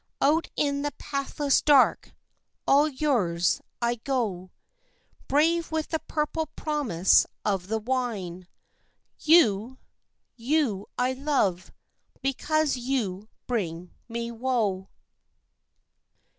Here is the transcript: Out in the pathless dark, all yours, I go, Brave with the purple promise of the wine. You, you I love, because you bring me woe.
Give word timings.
Out 0.19 0.49
in 0.55 0.81
the 0.81 0.93
pathless 0.93 1.61
dark, 1.61 2.13
all 2.67 2.87
yours, 2.87 3.61
I 3.83 3.97
go, 3.97 4.49
Brave 5.27 5.71
with 5.71 5.89
the 5.89 5.99
purple 5.99 6.47
promise 6.55 7.27
of 7.45 7.67
the 7.67 7.77
wine. 7.77 8.47
You, 9.19 9.77
you 10.35 10.87
I 10.97 11.13
love, 11.13 11.71
because 12.19 12.75
you 12.77 13.29
bring 13.45 13.93
me 14.09 14.31
woe. 14.31 14.89